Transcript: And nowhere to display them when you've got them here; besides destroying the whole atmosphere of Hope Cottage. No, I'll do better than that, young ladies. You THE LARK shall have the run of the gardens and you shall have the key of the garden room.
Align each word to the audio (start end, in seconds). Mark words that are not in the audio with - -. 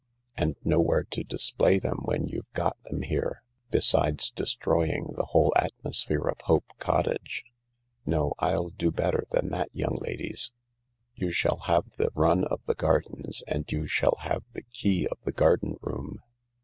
And 0.35 0.55
nowhere 0.63 1.03
to 1.11 1.23
display 1.23 1.77
them 1.77 1.99
when 2.05 2.25
you've 2.25 2.51
got 2.53 2.75
them 2.85 3.03
here; 3.03 3.43
besides 3.69 4.31
destroying 4.31 5.13
the 5.15 5.25
whole 5.27 5.53
atmosphere 5.55 6.27
of 6.27 6.41
Hope 6.41 6.65
Cottage. 6.79 7.45
No, 8.03 8.33
I'll 8.39 8.69
do 8.69 8.89
better 8.89 9.25
than 9.29 9.49
that, 9.49 9.69
young 9.75 9.97
ladies. 10.01 10.53
You 11.13 11.25
THE 11.25 11.25
LARK 11.27 11.35
shall 11.35 11.57
have 11.67 11.85
the 11.97 12.09
run 12.15 12.45
of 12.45 12.65
the 12.65 12.73
gardens 12.73 13.43
and 13.47 13.71
you 13.71 13.85
shall 13.85 14.17
have 14.21 14.41
the 14.53 14.63
key 14.63 15.05
of 15.07 15.21
the 15.21 15.31
garden 15.31 15.77
room. 15.81 16.17